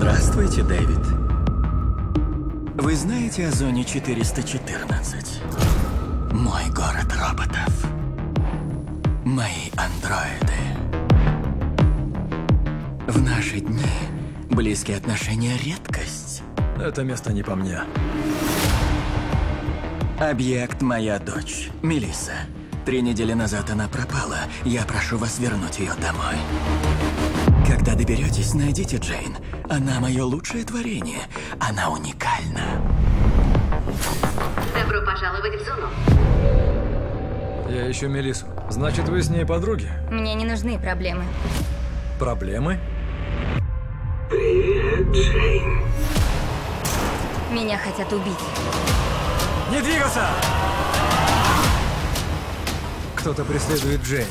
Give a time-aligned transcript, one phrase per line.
[0.00, 1.04] Здравствуйте, Дэвид.
[2.76, 5.42] Вы знаете о зоне 414?
[6.30, 7.84] Мой город роботов.
[9.24, 10.54] Мои андроиды.
[13.08, 13.82] В наши дни
[14.48, 16.44] близкие отношения– редкость.
[16.80, 17.80] Это место не по мне.
[20.20, 22.34] Объект– моя дочь, Мелисса.
[22.86, 24.38] Три недели назад она пропала.
[24.64, 26.36] Я прошу вас вернуть ее домой.
[27.68, 29.36] Когда доберетесь, найдите Джейн.
[29.68, 31.20] Она мое лучшее творение.
[31.60, 32.62] Она уникальна.
[34.74, 35.88] Добро пожаловать в зону.
[37.68, 38.46] Я ищу Мелису.
[38.70, 39.86] Значит, вы с ней подруги?
[40.10, 41.24] Мне не нужны проблемы.
[42.18, 42.80] Проблемы?
[47.52, 48.32] Меня хотят убить.
[49.70, 50.26] Не двигаться!
[53.14, 54.26] Кто-то преследует Джейн.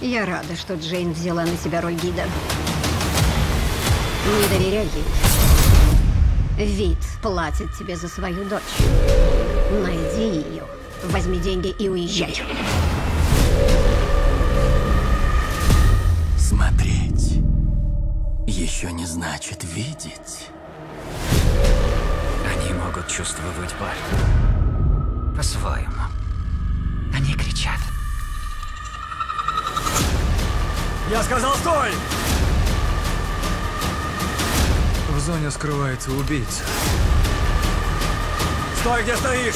[0.00, 2.22] Я рада, что Джейн взяла на себя роль гида.
[4.28, 6.66] Не доверяй ей.
[6.66, 8.62] Вид платит тебе за свою дочь.
[9.70, 10.64] Найди ее,
[11.04, 12.42] возьми деньги и уезжай.
[16.36, 17.40] Смотреть
[18.46, 20.48] еще не значит видеть.
[22.44, 25.36] Они могут чувствовать боль.
[25.36, 26.02] По-своему.
[27.14, 27.78] Они кричат.
[31.10, 31.92] Я сказал, стой!
[35.38, 36.64] Зоне скрывается убийца.
[38.80, 39.54] Стой, где стоишь!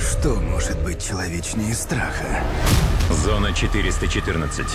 [0.00, 2.42] Что может быть человечнее страха?
[3.10, 4.66] Зона 414.